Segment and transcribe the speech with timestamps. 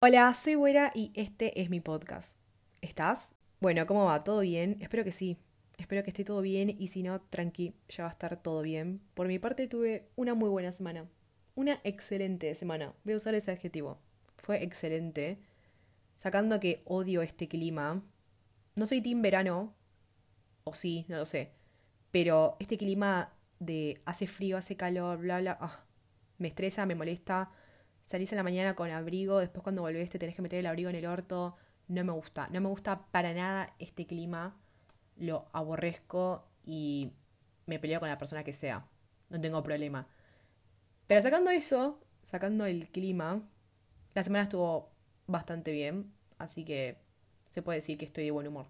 [0.00, 2.38] Hola, soy Güera y este es mi podcast.
[2.82, 3.34] ¿Estás?
[3.58, 4.22] Bueno, ¿cómo va?
[4.22, 4.76] ¿Todo bien?
[4.80, 5.38] Espero que sí.
[5.76, 9.00] Espero que esté todo bien y si no, tranqui, ya va a estar todo bien.
[9.14, 11.08] Por mi parte tuve una muy buena semana.
[11.56, 12.94] Una excelente semana.
[13.02, 13.98] Voy a usar ese adjetivo.
[14.36, 15.40] Fue excelente.
[16.14, 18.00] Sacando que odio este clima.
[18.76, 19.74] No soy team verano.
[20.62, 21.50] O sí, no lo sé.
[22.12, 25.58] Pero este clima de hace frío, hace calor, bla, bla.
[25.60, 25.84] ah,
[26.38, 27.50] me estresa, me molesta
[28.08, 30.88] salís en la mañana con abrigo, después cuando volvés te tenés que meter el abrigo
[30.88, 31.56] en el orto.
[31.88, 34.56] No me gusta, no me gusta para nada este clima.
[35.16, 37.12] Lo aborrezco y
[37.66, 38.86] me peleo con la persona que sea.
[39.28, 40.08] No tengo problema.
[41.06, 43.42] Pero sacando eso, sacando el clima,
[44.14, 44.90] la semana estuvo
[45.26, 46.96] bastante bien, así que
[47.50, 48.66] se puede decir que estoy de buen humor.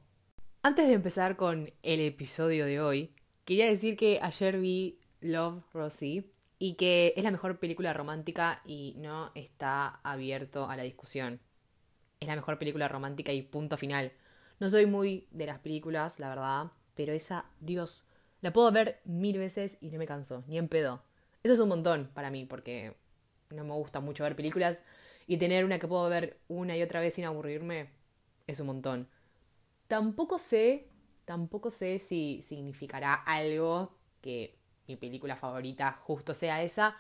[0.62, 6.32] Antes de empezar con el episodio de hoy, quería decir que ayer vi Love Rosie
[6.58, 11.40] y que es la mejor película romántica y no está abierto a la discusión.
[12.20, 14.12] Es la mejor película romántica y punto final.
[14.58, 18.06] No soy muy de las películas, la verdad, pero esa, Dios,
[18.40, 21.02] la puedo ver mil veces y no me canso, ni en pedo.
[21.44, 22.96] Eso es un montón para mí, porque
[23.50, 24.84] no me gusta mucho ver películas
[25.28, 27.90] y tener una que puedo ver una y otra vez sin aburrirme
[28.48, 29.08] es un montón.
[29.86, 30.88] Tampoco sé,
[31.24, 34.57] tampoco sé si significará algo que
[34.88, 36.96] mi película favorita justo sea esa,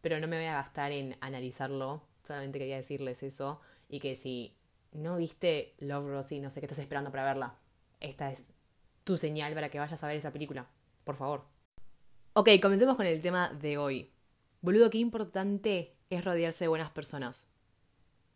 [0.00, 4.56] pero no me voy a gastar en analizarlo, solamente quería decirles eso y que si
[4.92, 7.54] no viste Love Rosie, no sé qué estás esperando para verla.
[8.00, 8.48] Esta es
[9.04, 10.66] tu señal para que vayas a ver esa película,
[11.04, 11.44] por favor.
[12.34, 14.10] Ok, comencemos con el tema de hoy.
[14.60, 17.48] Boludo, qué importante es rodearse de buenas personas.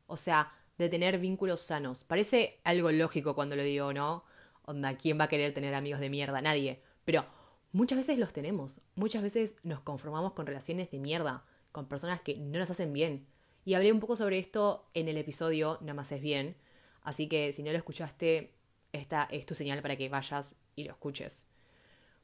[0.07, 2.05] O sea, de tener vínculos sanos.
[2.05, 4.25] Parece algo lógico cuando lo digo, ¿no?
[4.63, 6.41] Onda, ¿quién va a querer tener amigos de mierda?
[6.41, 6.83] Nadie.
[7.05, 7.25] Pero
[7.73, 8.81] muchas veces los tenemos.
[8.95, 13.27] Muchas veces nos conformamos con relaciones de mierda, con personas que no nos hacen bien.
[13.65, 16.57] Y hablé un poco sobre esto en el episodio Nada más es bien.
[17.03, 18.55] Así que si no lo escuchaste,
[18.93, 21.49] esta es tu señal para que vayas y lo escuches.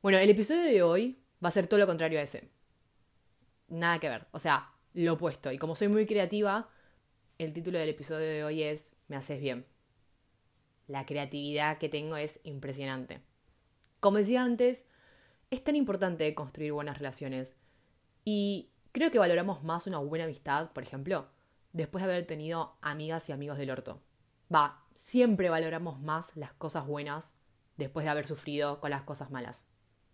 [0.03, 2.49] Bueno, el episodio de hoy va a ser todo lo contrario a ese.
[3.69, 4.27] Nada que ver.
[4.33, 5.53] O sea, lo opuesto.
[5.53, 6.69] Y como soy muy creativa,
[7.39, 9.67] el título del episodio de hoy es Me haces bien.
[10.87, 13.21] La creatividad que tengo es impresionante.
[14.01, 14.85] Como decía antes,
[15.55, 17.57] es tan importante construir buenas relaciones.
[18.25, 21.29] Y creo que valoramos más una buena amistad, por ejemplo,
[21.73, 24.03] después de haber tenido amigas y amigos del orto.
[24.55, 27.35] Va, siempre valoramos más las cosas buenas
[27.77, 29.67] después de haber sufrido con las cosas malas.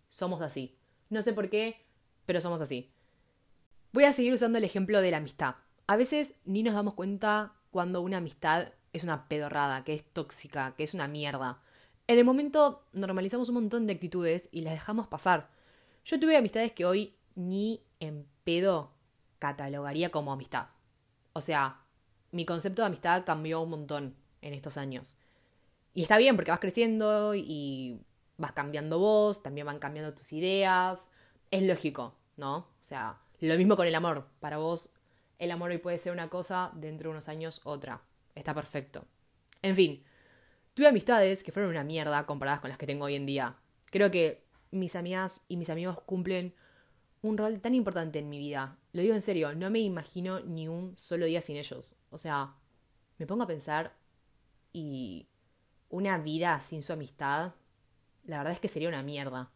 [0.09, 0.77] Somos así.
[1.09, 1.85] No sé por qué,
[2.25, 2.93] pero somos así.
[3.93, 5.55] Voy a seguir usando el ejemplo de la amistad.
[5.87, 10.73] A veces ni nos damos cuenta cuando una amistad es una pedorrada, que es tóxica,
[10.75, 11.61] que es una mierda.
[12.07, 15.49] En el momento normalizamos un montón de actitudes y las dejamos pasar.
[16.03, 18.91] Yo tuve amistades que hoy ni en pedo
[19.39, 20.67] catalogaría como amistad.
[21.33, 21.81] O sea,
[22.31, 25.15] mi concepto de amistad cambió un montón en estos años.
[25.93, 28.01] Y está bien porque vas creciendo y
[28.37, 31.11] vas cambiando vos, también van cambiando tus ideas.
[31.51, 32.57] Es lógico, ¿no?
[32.57, 34.27] O sea, lo mismo con el amor.
[34.39, 34.91] Para vos,
[35.39, 38.01] el amor hoy puede ser una cosa, dentro de unos años otra.
[38.35, 39.05] Está perfecto.
[39.61, 40.03] En fin,
[40.81, 43.55] Tuve amistades que fueron una mierda comparadas con las que tengo hoy en día.
[43.91, 46.55] Creo que mis amigas y mis amigos cumplen
[47.21, 48.79] un rol tan importante en mi vida.
[48.91, 51.97] Lo digo en serio, no me imagino ni un solo día sin ellos.
[52.09, 52.55] O sea,
[53.19, 53.93] me pongo a pensar
[54.73, 55.27] y
[55.89, 57.53] una vida sin su amistad,
[58.23, 59.51] la verdad es que sería una mierda.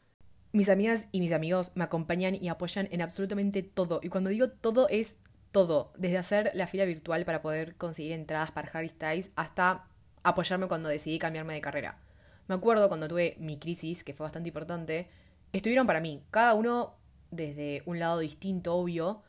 [0.51, 3.99] Mis amigas y mis amigos me acompañan y apoyan en absolutamente todo.
[4.03, 5.17] Y cuando digo todo es
[5.51, 5.91] todo.
[5.97, 9.87] Desde hacer la fila virtual para poder conseguir entradas para Harry Styles hasta
[10.25, 11.99] apoyarme cuando decidí cambiarme de carrera.
[12.47, 15.07] Me acuerdo cuando tuve mi crisis, que fue bastante importante,
[15.53, 16.95] estuvieron para mí, cada uno
[17.31, 19.23] desde un lado distinto, obvio,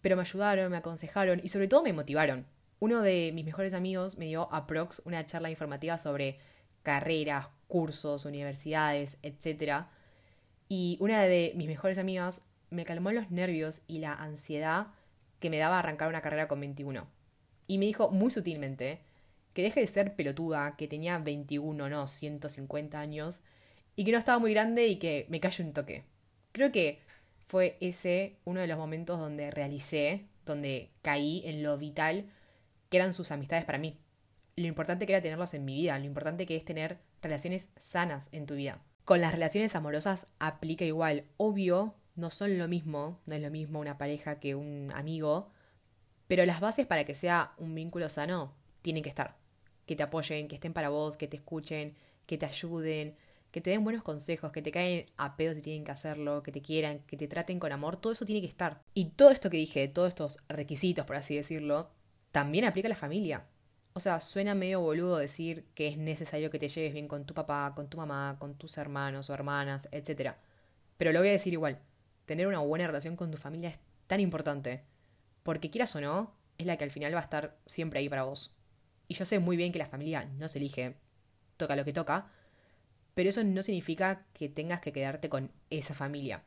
[0.00, 2.46] pero me ayudaron, me aconsejaron y sobre todo me motivaron.
[2.78, 6.38] Uno de mis mejores amigos me dio a Prox una charla informativa sobre
[6.82, 9.86] carreras, cursos, universidades, etc.
[10.68, 14.88] Y una de mis mejores amigas me calmó los nervios y la ansiedad
[15.40, 17.06] que me daba arrancar una carrera con 21.
[17.66, 19.00] Y me dijo muy sutilmente
[19.54, 23.42] que deje de ser pelotuda, que tenía 21, no, 150 años,
[23.96, 26.04] y que no estaba muy grande y que me calle un toque.
[26.52, 27.00] Creo que
[27.46, 32.26] fue ese uno de los momentos donde realicé, donde caí en lo vital
[32.90, 33.96] que eran sus amistades para mí.
[34.56, 38.32] Lo importante que era tenerlos en mi vida, lo importante que es tener relaciones sanas
[38.32, 38.82] en tu vida.
[39.04, 41.24] Con las relaciones amorosas aplica igual.
[41.36, 45.50] Obvio, no son lo mismo, no es lo mismo una pareja que un amigo,
[46.26, 49.43] pero las bases para que sea un vínculo sano tienen que estar
[49.86, 51.94] que te apoyen, que estén para vos, que te escuchen,
[52.26, 53.16] que te ayuden,
[53.50, 56.50] que te den buenos consejos, que te caen a pedo si tienen que hacerlo, que
[56.50, 58.82] te quieran, que te traten con amor, todo eso tiene que estar.
[58.94, 61.90] Y todo esto que dije, todos estos requisitos, por así decirlo,
[62.32, 63.44] también aplica a la familia.
[63.92, 67.32] O sea, suena medio boludo decir que es necesario que te lleves bien con tu
[67.32, 70.32] papá, con tu mamá, con tus hermanos o hermanas, etc.
[70.96, 71.78] Pero lo voy a decir igual.
[72.26, 73.78] Tener una buena relación con tu familia es
[74.08, 74.82] tan importante.
[75.44, 78.24] Porque quieras o no, es la que al final va a estar siempre ahí para
[78.24, 78.52] vos.
[79.08, 80.96] Y yo sé muy bien que la familia no se elige,
[81.56, 82.30] toca lo que toca,
[83.14, 86.42] pero eso no significa que tengas que quedarte con esa familia.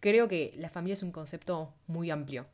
[0.00, 2.46] Creo que la familia es un concepto muy amplio.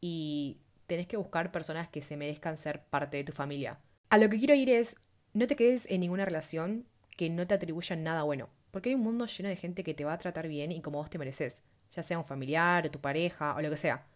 [0.00, 3.78] Y tenés que buscar personas que se merezcan ser parte de tu familia.
[4.08, 4.96] A lo que quiero ir es,
[5.32, 6.86] no te quedes en ninguna relación
[7.16, 10.04] que no te atribuya nada bueno, porque hay un mundo lleno de gente que te
[10.04, 11.62] va a tratar bien y como vos te mereces,
[11.92, 14.06] ya sea un familiar, o tu pareja, o lo que sea.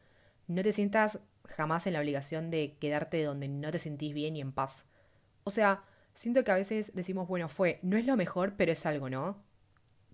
[0.46, 4.40] No te sientas jamás en la obligación de quedarte donde no te sentís bien y
[4.40, 4.88] en paz.
[5.44, 5.84] O sea,
[6.14, 9.42] siento que a veces decimos, bueno, fue, no es lo mejor, pero es algo, ¿no?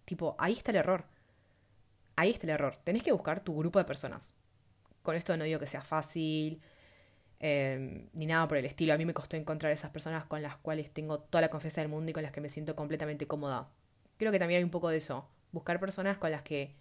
[0.04, 1.04] Tipo, ahí está el error.
[2.16, 2.76] Ahí está el error.
[2.84, 4.38] Tenés que buscar tu grupo de personas.
[5.02, 6.62] Con esto no digo que sea fácil,
[7.38, 8.94] em, ni nada por el estilo.
[8.94, 11.90] A mí me costó encontrar esas personas con las cuales tengo toda la confianza del
[11.90, 13.70] mundo y con las que me siento completamente cómoda.
[14.16, 15.28] Creo que también hay un poco de eso.
[15.52, 16.74] Buscar personas con las que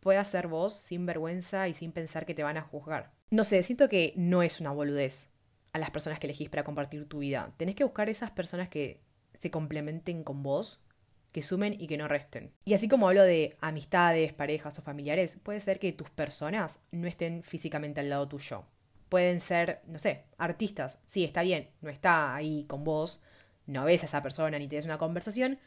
[0.00, 3.12] puedas ser vos sin vergüenza y sin pensar que te van a juzgar.
[3.30, 5.30] No sé, siento que no es una boludez
[5.72, 7.52] a las personas que elegís para compartir tu vida.
[7.56, 9.00] Tenés que buscar esas personas que
[9.34, 10.84] se complementen con vos
[11.30, 12.52] que sumen y que no resten.
[12.64, 17.06] Y así como hablo de amistades, parejas o familiares, puede ser que tus personas no
[17.06, 18.64] estén físicamente al lado tuyo.
[19.08, 21.00] Pueden ser, no sé, artistas.
[21.06, 23.22] Sí, está bien, no está ahí con vos,
[23.66, 25.60] no ves a esa persona ni tienes una conversación,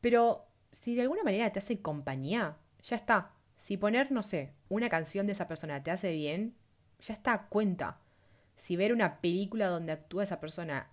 [0.00, 3.32] pero si de alguna manera te hace compañía, ya está.
[3.56, 6.56] Si poner, no sé, una canción de esa persona te hace bien,
[7.00, 7.98] ya está, cuenta.
[8.56, 10.90] Si ver una película donde actúa esa persona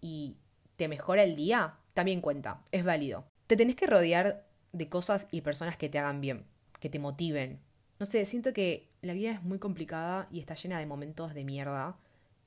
[0.00, 0.36] y
[0.76, 3.24] te mejora el día, también cuenta, es válido.
[3.46, 6.44] Te tenés que rodear de cosas y personas que te hagan bien,
[6.80, 7.60] que te motiven.
[7.98, 11.44] No sé, siento que la vida es muy complicada y está llena de momentos de
[11.44, 11.96] mierda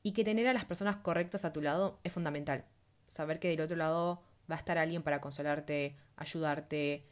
[0.04, 2.66] y que tener a las personas correctas a tu lado es fundamental.
[3.08, 7.06] Saber que del otro lado va a estar alguien para consolarte, ayudarte,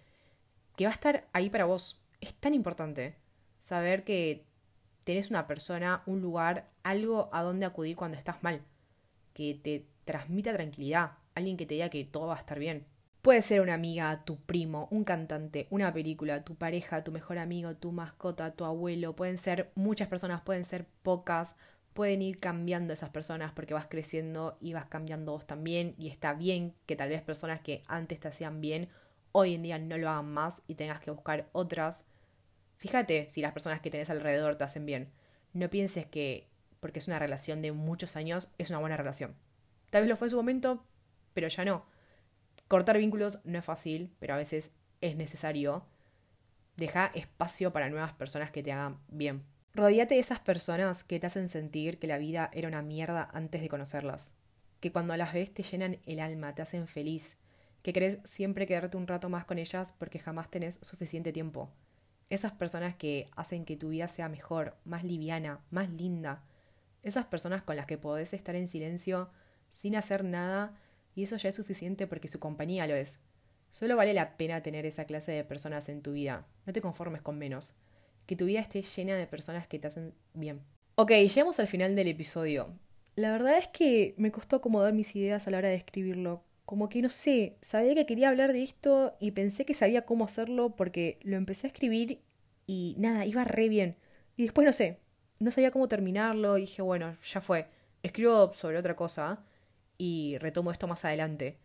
[0.76, 2.00] que va a estar ahí para vos.
[2.22, 3.16] Es tan importante
[3.60, 4.46] saber que
[5.08, 8.60] tenés una persona, un lugar, algo a donde acudir cuando estás mal,
[9.34, 12.86] que te transmita tranquilidad, alguien que te diga que todo va a estar bien.
[13.22, 17.74] Puede ser una amiga, tu primo, un cantante, una película, tu pareja, tu mejor amigo,
[17.78, 19.16] tu mascota, tu abuelo.
[19.16, 21.56] Pueden ser muchas personas, pueden ser pocas.
[21.94, 25.96] Pueden ir cambiando esas personas porque vas creciendo y vas cambiando vos también.
[25.98, 28.90] Y está bien que tal vez personas que antes te hacían bien,
[29.32, 32.08] hoy en día no lo hagan más y tengas que buscar otras.
[32.78, 35.12] Fíjate si las personas que tenés alrededor te hacen bien.
[35.54, 36.48] No pienses que
[36.80, 39.36] porque es una relación de muchos años es una buena relación.
[39.90, 40.86] Tal vez lo fue en su momento,
[41.34, 41.86] pero ya no
[42.68, 45.86] Cortar vínculos no es fácil, pero a veces es necesario.
[46.76, 49.44] Deja espacio para nuevas personas que te hagan bien.
[49.74, 53.62] Rodíate de esas personas que te hacen sentir que la vida era una mierda antes
[53.62, 54.36] de conocerlas.
[54.82, 57.38] Que cuando las ves te llenan el alma, te hacen feliz.
[57.84, 61.72] Que querés siempre quedarte un rato más con ellas porque jamás tenés suficiente tiempo.
[62.30, 66.44] Esas personas que hacen que tu vida sea mejor, más liviana, más linda.
[67.04, 69.30] Esas personas con las que podés estar en silencio
[69.72, 70.76] sin hacer nada
[71.16, 73.22] y eso ya es suficiente porque su compañía lo es.
[73.70, 76.46] Solo vale la pena tener esa clase de personas en tu vida.
[76.66, 77.76] No te conformes con menos.
[78.26, 80.62] Que tu vida esté llena de personas que te hacen bien.
[80.96, 82.74] Ok, llegamos al final del episodio.
[83.16, 86.44] La verdad es que me costó acomodar mis ideas a la hora de escribirlo.
[86.68, 90.26] Como que no sé, sabía que quería hablar de esto y pensé que sabía cómo
[90.26, 92.22] hacerlo porque lo empecé a escribir
[92.66, 93.96] y nada, iba re bien.
[94.36, 95.00] Y después no sé,
[95.40, 97.70] no sabía cómo terminarlo y dije, bueno, ya fue.
[98.04, 99.46] Escribo sobre otra cosa
[99.98, 101.58] y retomo esto más adelante.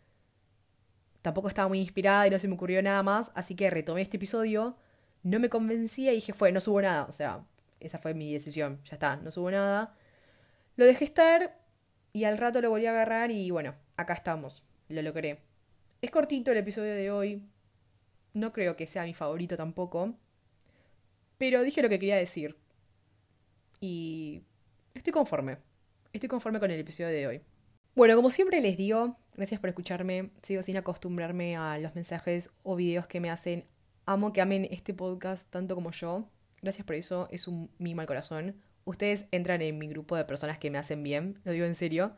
[1.21, 4.19] Tampoco estaba muy inspirada y no se me ocurrió nada más, así que retomé este
[4.19, 4.77] episodio,
[5.25, 7.45] no me convencía y dije, fue, no subo nada, o sea,
[7.81, 9.97] esa fue mi decisión, ya está, no subo nada.
[10.77, 11.59] Lo dejé estar
[12.13, 14.63] y al rato lo volví a agarrar y bueno, acá estamos,
[14.93, 15.39] lo logré.
[16.01, 17.43] Es cortito el episodio de hoy,
[18.35, 20.15] no creo que sea mi favorito tampoco,
[21.39, 22.57] pero dije lo que quería decir.
[23.81, 24.43] Y
[24.95, 25.59] estoy conforme,
[26.13, 27.41] estoy conforme con el episodio de hoy.
[27.95, 30.31] Bueno, como siempre les digo, gracias por escucharme.
[30.43, 33.67] Sigo sin acostumbrarme a los mensajes o videos que me hacen.
[34.07, 36.29] Amo que amen este podcast tanto como yo.
[36.63, 38.57] Gracias por eso, es un mimo al corazón.
[38.85, 42.17] Ustedes entran en mi grupo de personas que me hacen bien, lo digo en serio.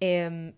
[0.00, 0.54] Em,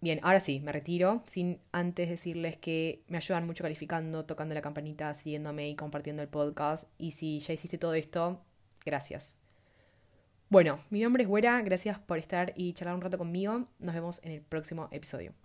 [0.00, 4.62] bien, ahora sí, me retiro, sin antes decirles que me ayudan mucho calificando, tocando la
[4.62, 6.84] campanita, siguiéndome y compartiendo el podcast.
[6.98, 8.40] Y si ya hiciste todo esto,
[8.84, 9.36] gracias.
[10.48, 13.68] Bueno, mi nombre es Güera, gracias por estar y charlar un rato conmigo.
[13.78, 15.39] Nos vemos en el próximo episodio.